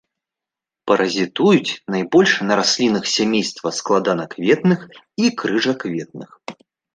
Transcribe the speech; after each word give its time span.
Паразітуюць 0.91 1.75
найбольш 1.95 2.33
на 2.47 2.53
раслінах 2.61 3.05
сямейства 3.15 3.69
складанакветных 3.81 4.79
і 5.27 5.31
крыжакветных. 5.43 6.29